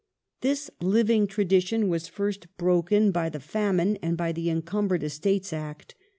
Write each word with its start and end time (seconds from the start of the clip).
This 0.39 0.71
living 0.81 1.27
tradition 1.27 1.87
was 1.87 2.07
first 2.07 2.47
broken 2.57 3.11
by 3.11 3.29
the 3.29 3.39
famine 3.39 3.99
and 4.01 4.17
by 4.17 4.31
the 4.31 4.49
Encumbered 4.49 5.03
Estates 5.03 5.53
Act. 5.53 5.93